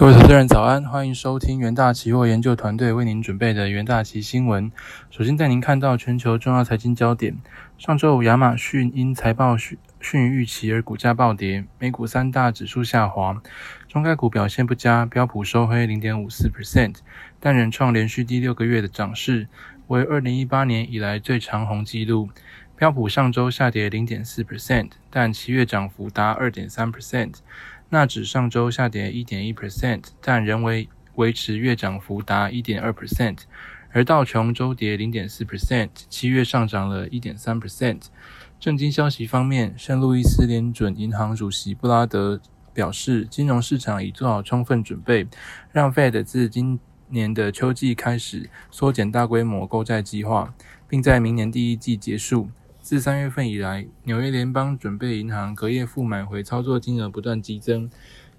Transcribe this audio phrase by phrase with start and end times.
[0.00, 4.72] 各位投资人早安，欢迎收听元大期货研究团队为您准备的元大期新闻。
[5.10, 7.36] 首先带您看到全球重要财经焦点。
[7.76, 13.42] 上周五，亚马逊因财报逊逊于预期而股价暴跌，美股三大指数下滑，
[13.88, 16.94] 中概股表现不佳，标普收黑零点五四 percent，
[17.38, 19.48] 但仍创连续第六个月的涨势，
[19.88, 22.30] 为二零一八年以来最长红纪录。
[22.74, 27.34] 标普上周下跌零点四 percent，但七月涨幅达二点三 percent。
[27.92, 33.38] 纳指上周下跌一点一 percent，但仍为维持月涨幅达一点二 percent，
[33.90, 38.02] 而道琼周跌零点四 percent，七月上涨了一点三 percent。
[38.60, 42.40] 正经消息方面，圣路易斯联准银行主席布拉德
[42.72, 45.26] 表示，金融市场已做好充分准备，
[45.72, 46.78] 让 Fed 自今
[47.08, 50.54] 年的秋季开始缩减大规模购债计划，
[50.86, 52.50] 并在明年第一季结束。
[52.90, 57.88] 自三月份以来，纽约联邦准备银行隔夜负买回操作金额不断激增。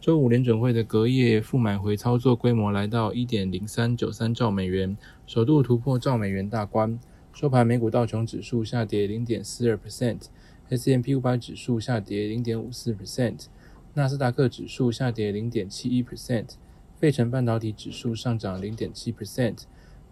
[0.00, 6.98] 周五联准会的隔夜负买回操作规模来到一点零三九三兆美元，首度突破兆美元大关。
[7.32, 13.44] 收盘，美股道琼指数下跌零点四二 percent，S M P 五百指数下跌零点五四 percent，
[13.94, 16.54] 纳斯达克指数下跌零点七一 percent，
[16.98, 19.58] 费城半导体指数上涨零点七 percent。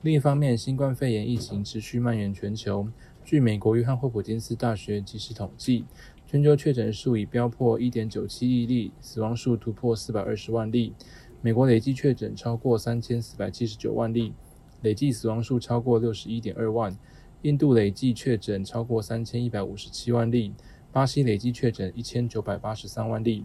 [0.02, 2.86] 另一方面，新冠肺炎疫情持续蔓延全球。
[3.28, 5.84] 据美国约翰霍普金斯大学及时统计，
[6.26, 10.94] 全球确诊数已飙破1.97亿例，死亡数突破420万例。
[11.42, 14.32] 美国累计确诊超过3479万例，
[14.80, 16.98] 累计死亡数超过61.2万。
[17.42, 20.54] 印度累计确诊超过3157万例，
[20.90, 23.44] 巴西累计确诊1983万例。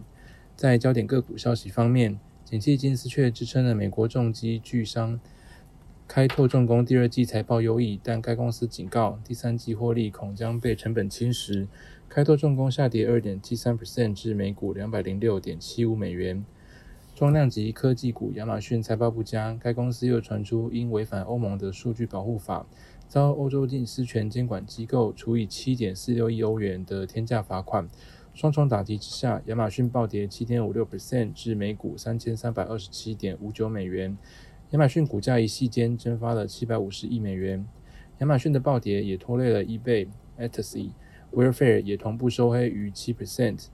[0.56, 5.20] 在焦点个股消息方面，景气金丝雀支撑了美国重机巨商。
[6.06, 11.66] 开拓重工第二季财报优异，但该公司警告，第三季获利恐将被成本侵蚀。
[12.08, 16.44] 开拓重工下跌二点七三 percent 至每股两百零六点七五美元。
[17.14, 22.66] 中量级科技股亚马逊财报不佳，该公司又传出因违反欧盟的数据保护法，
[23.08, 27.88] 遭欧洲隐私权监管机构处以七点四六亿欧元的天价罚款。
[28.34, 34.16] 双重打击之下，亚马逊暴跌七点五六 percent 至每股三千三百二十七点五九美元。
[34.74, 37.64] 亚马逊股价一夕间蒸发了七百五十亿美元。
[38.18, 40.90] 亚马逊的暴跌也拖累了 eBay、a t s y
[41.32, 43.66] Wayfair 也同步收黑逾七 percent。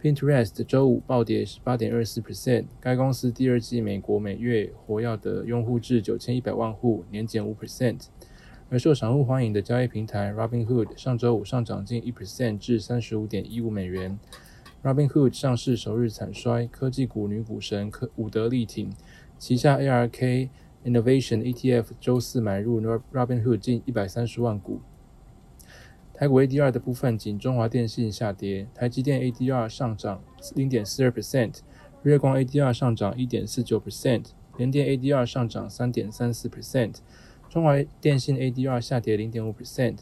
[0.00, 2.66] Pinterest 周五暴跌十八点二四 percent。
[2.80, 8.06] 该公司第二季美国每月活跃的用户至九千一百万户，年减五 percent。
[8.70, 14.16] 而受散户欢迎的交易平台 Robinhood 上周五上涨近一 percent 至三十五点一五美元。
[14.84, 18.92] Robinhood 上市首日惨衰，科技股女股神科伍德力挺。
[19.38, 20.48] 旗下 ARK
[20.84, 24.80] Innovation ETF 周四买入 Robinhood 近一百三十万股。
[26.12, 30.22] 台股 ADR 的部分，仅中华电信下跌，台积电 ADR 上涨
[30.54, 31.58] 零点四二 percent，
[32.02, 36.98] 日光 ADR 上涨一点四九 percent，联电 ADR 上涨三点三四 percent，
[37.48, 39.98] 中华电信 ADR 下跌零点五 percent。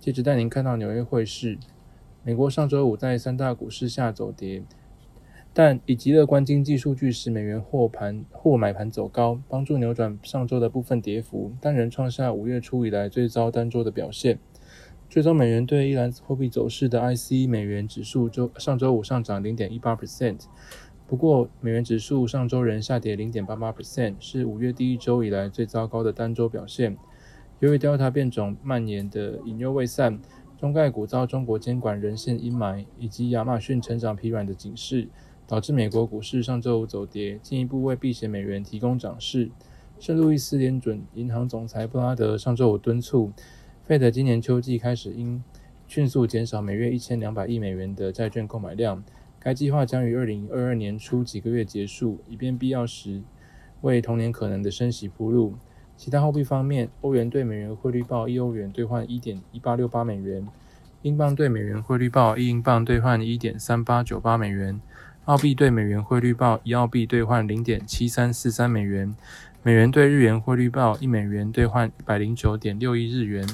[0.00, 1.58] 接着带您看到纽约汇市，
[2.24, 4.64] 美国上周五在三大股市下走跌。
[5.58, 14.38] 但以及乐观经济数据使美元货盘或买盘走高，帮助扭转上周的部分跌幅，但仍创下五月初以来最糟单周的表现。
[15.08, 20.42] 最终美元对一篮子货币走势的 IC 美元指数周上周五上涨零点一八 percent，
[21.06, 26.98] 不过美元指数上周仍下跌零点八八 percent，是五月第一周以来最糟糕的单周表现。
[27.60, 30.20] 由于 Delta 变种蔓延的隐忧未散，
[30.58, 35.08] 中概股遭中国监管仍现阴霾，以及亚马逊成长疲软的警示。
[35.46, 39.50] 导致美国股市上周五走跌，进一步为避险美元提供涨势。
[39.98, 43.32] 圣路易斯联准银行总裁布拉德上周五敦促，
[43.84, 45.42] 费德今年秋季开始应
[45.86, 49.02] 迅速减少每月一千两百亿美元的债券购买量。
[49.38, 53.22] 该计划将于二零二二年初几个月结束，以便必要时
[53.82, 55.54] 为同年可能的升息铺路。
[55.96, 60.46] 其他货币方面，欧元对美元汇率报一欧元兑换一点一八六八美元，
[61.02, 64.80] 英镑对美元汇率报一英镑兑换一点三八九八美元。
[65.26, 69.12] 澳币对美元汇率报一澳币兑换零点七三四三美元，
[69.64, 73.44] 美元对日元汇率报一美元兑换一百零九点六一日元。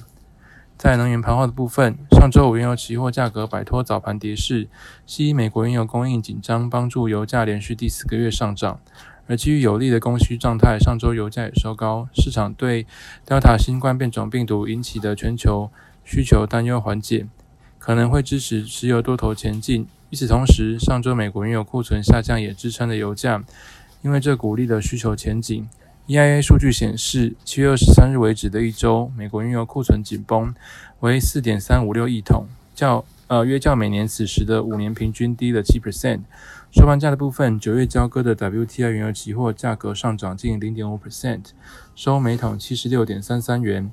[0.76, 4.69] 在能源盘后的部分，上周五原油期货价格摆脱早盘跌势，
[5.06, 8.78] 西美国原油供应紧张帮助油价连续第四个月上涨，
[9.26, 12.06] 而基于有利的供需状态，上周油价也收高。
[12.12, 12.86] 市场对
[13.26, 15.70] Delta 新冠变种病毒引起的全球
[16.04, 17.26] 需求担忧缓解，
[17.78, 19.86] 可能会支持石油多头前进。
[20.12, 23.43] 与此同时，上周美国原油库存下降也支撑了油价，
[24.03, 25.67] 因为这鼓励了需求前景。
[26.06, 30.55] EIA 数据显示，七月二十三日为止的一周，美国原油库存紧绷
[31.00, 36.20] 为四点三五六亿桶，较呃约较每年此时的五年平均低了七 percent。
[36.70, 41.44] 收盘价的部分，九月交割的 WTI 原油期货价格上涨近零点五 percent，
[41.94, 43.91] 收每桶七十六点三三元。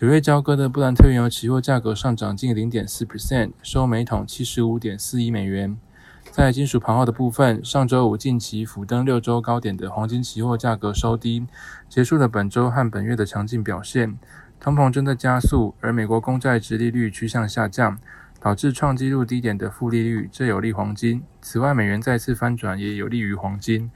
[0.00, 5.76] 九月交割的布兰特原油期货价格上涨近零点四 percent，收每桶七十五点四一美元。
[6.30, 11.46] 在金属盘后的部分，上周五近期辅登六周高点的黄金期货价格收低，
[11.86, 14.18] 结束了本周和本月的强劲表现。
[14.58, 17.98] 通膨正在加速，而美国公债值利率趋向下降。
[18.42, 21.22] 导致创纪录低点的负利率，这有利黄金。
[21.42, 23.90] 此外，美元再次翻转也有利于黄金。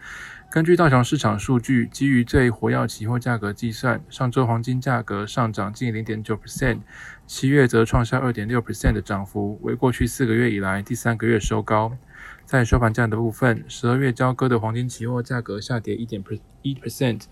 [0.55, 6.79] 根据道琼市场数据，基于最活跃期货价格计算，上周黄金价格上涨近零点九 percent，
[7.27, 11.99] 七月则创下二点六 percent 的涨幅，为过去四个月以来第三个月收高。
[12.45, 16.23] 在收盘价的部分，十二月交割的黄金期货价格下跌一点
[16.63, 17.23] 一 percent，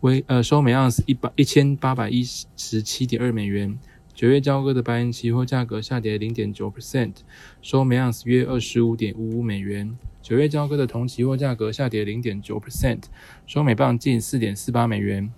[0.00, 3.78] 为呃收每盎司一百一千八百一十七点二美元。
[4.14, 7.16] 九月交割的白银期货价格下跌零点九 percent，
[7.60, 9.98] 收每盎司约二十五点五五美元。
[10.22, 13.02] 九月交割的铜期货价格下跌零点九 percent，
[13.44, 15.32] 收每磅近四点四八美元。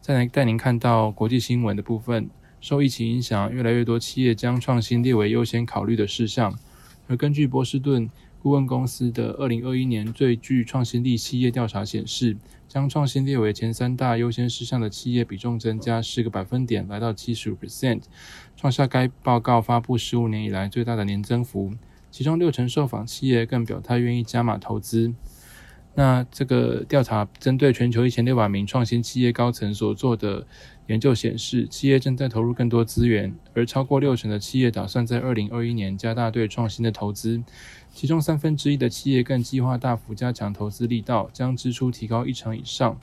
[0.00, 6.58] 再来带您看到国际新闻的部分，受疫情影响，越来越多企业将创新列为优先考虑的事项。
[7.08, 8.08] 而根据波士顿
[8.38, 12.34] 顾问公司的二零二一年最具创新力企业调查显示，
[12.66, 18.04] 将创新列为前三大优先事项的企业比重增加四个百分点，来到七十五 percent，
[18.56, 21.74] 创下该报告发布十五年以来最大的年增幅。
[22.12, 25.12] 其中六成受访企业更表态愿意加码投资。
[25.94, 30.46] 那这个调查针对全球一千六百名创新企业高层所做的
[30.86, 37.42] 研究显示，企业正在投入更多资源，而超过六成的企业打算在二零二一年加大对创新的投资。
[37.92, 42.98] 其中三分之一的企业更计划大幅加强投资力道，将支出提高一成以上。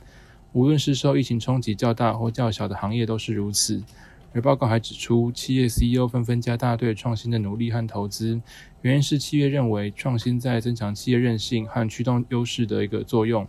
[0.52, 3.84] 无论是受疫情冲击较大或较小的行业都是如此。
[4.32, 8.40] 而报告还指出，企业 CEO 纷纷加大对创新的努力和投资，
[8.82, 13.46] 原因是企业认为创新在增强企业韧性和驱动优势的一个作用。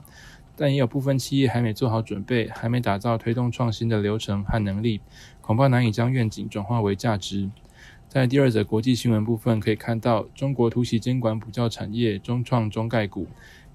[0.55, 5.01] 但也有部分企业还没做好准备，还没打造推动创新的流程和能力，
[5.39, 7.49] 恐怕难以将愿景转化为价值。
[8.07, 13.27] 在第二则国际新闻部分，可以看到中国突袭监管补教产业中创中概股，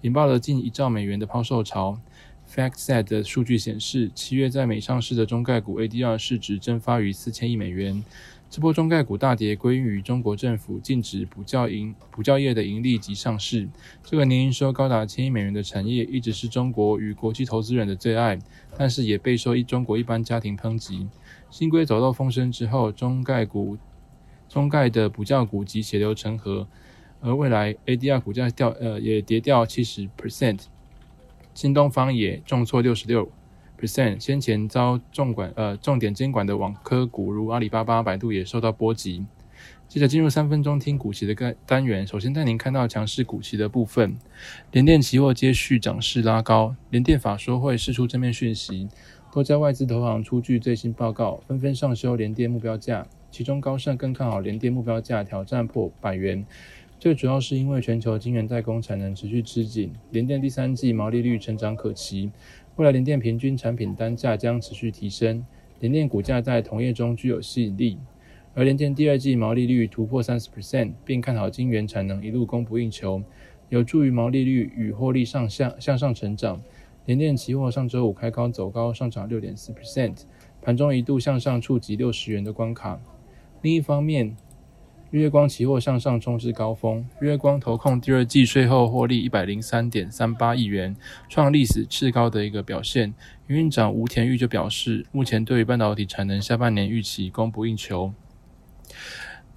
[0.02, 1.98] 引爆了近一兆美元的抛售潮。
[2.48, 8.04] FactSet 的数据显示，七月在美上市的中概股 ADR 市值蒸发逾四千亿美元。
[8.48, 13.68] 这波中概股大跌归因于中国政府禁止补教营补教业的盈利及上市。
[14.04, 18.38] 这个年营收高达千亿美元的产业，一直是中国与国际投资人的最爱，
[18.78, 21.08] 但是也备受一中国一般家庭抨击。
[21.50, 23.76] 新规走漏风声之后，中概股。
[24.48, 26.68] 中概的补教股及血流成河，
[27.20, 30.60] 而未来 ADR 股价掉呃也跌掉七十 percent，
[31.56, 33.26] 新东方也重挫六十六
[33.80, 39.24] percent，先前遭重管呃重点监管的网科股如阿里巴巴、百度也受到波及。
[39.88, 44.18] 接着进入三分钟听股期的个单元，首先带您看到强势股期的部分，
[44.70, 48.86] 联电期货接续涨势拉高，联电法说会释出正面讯息，
[49.32, 53.06] 多家外资投行出具最新报告，纷纷上修联电目标价。
[53.30, 56.46] 其中高盛更看好联电目标价挑战破百元，
[56.98, 62.30] 最主要是因为全球晶圆代工产能持续吃紧，联电第三季毛利率成长可期，
[62.76, 65.44] 未来联电平均产品单价将持续提升，
[65.80, 67.98] 联电股价在同业中具有吸引力。
[68.54, 73.22] 而联电第二季毛利率突破三十 percent，并看好晶圆产能一路供不应求，
[73.68, 76.58] 有助于毛利率与获利上向向上成长。
[77.04, 80.22] 联电期货上周五开高走高，上涨六点四 percent，
[80.62, 82.98] 盘中一度向上触及六十元的关卡。
[83.60, 84.34] 另一方面，
[85.10, 90.96] 月光期货向上冲至高峰，月光投控第二季税后获利一百零三点三八亿元，
[91.28, 93.14] 创历史次高的一个表现。
[93.48, 98.12] 营运长吴田玉就表示，目前对于半导体产能下半年预期供不应求，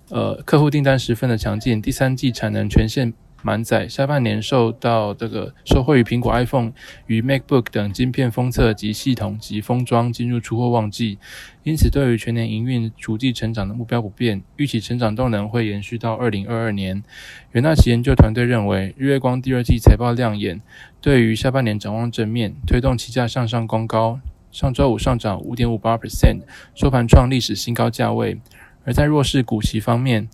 [0.10, 3.14] 呃，客户订单十分的强劲，第三季产能全线。
[3.42, 6.74] 满载，下半年受到这个受惠于苹果 iPhone
[7.08, 11.18] 与 MacBook 等晶片封测及系统及封装进入出货旺季，
[11.64, 17.04] 因此对于全年营运逐季成长的目标不变，预期成长动能会延续到二零二二年。
[17.52, 20.62] 元大奇研究团队认为，日月光第二季财报亮眼，
[21.02, 24.20] 对于下半年展望正面，推动期价向上攻高。
[24.52, 26.40] 上周五上涨五点五八 percent，
[26.74, 28.40] 收盘创历史新高价位。
[28.84, 30.28] 而在弱势股息方面，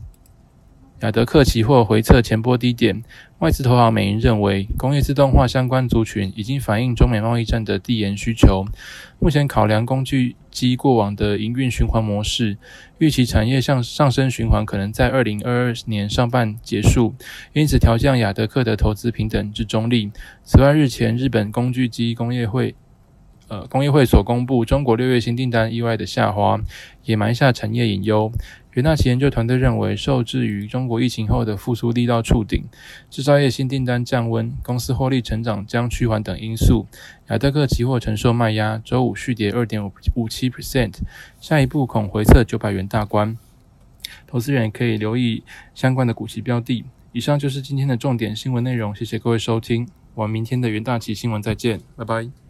[1.01, 3.03] 亚德克期货回测前波低点，
[3.39, 8.65] 外资投行美银认为，工业自动化相关族群已经反映中美贸易战的递延需求。
[9.19, 12.57] 目前考量工具机过往的营运循环模式，
[12.99, 17.13] 预期产业向上升循环可能在二零二二年上半结束，
[17.51, 20.11] 因此调降亚德克的投资平等至中立。
[20.43, 22.73] 此外，日前日本工具机工业会
[23.47, 26.59] 呃工业会所公布中国六月新订单意外的下滑，
[27.03, 28.31] 也埋下产业隐忧。
[28.73, 32.65] 元大旗研究团队认为，受制于中国疫情后的复苏力道触顶，
[33.09, 36.85] 制造业新订单降温，公司获利成长将趋缓等因素，
[37.29, 40.95] 亚德克期货承受卖压，周五续跌二点五五七 percent，
[41.39, 43.37] 下一步恐回测九百元大关。
[44.27, 46.83] 投资人可以留意相关的股息标的。
[47.13, 52.44] 以上就是今天的重点新闻内容，谢谢各位收听，我们明天的元大旗新闻再见，拜拜。